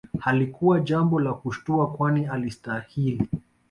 Halikuwa 0.19 0.79
jambo 0.79 1.19
la 1.19 1.33
kushtua 1.33 1.91
kwani 1.93 2.25
alistahili 2.25 3.29